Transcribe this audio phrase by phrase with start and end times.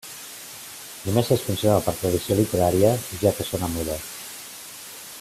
[1.09, 4.03] Només es conserva per tradició literària, ja que sona muda.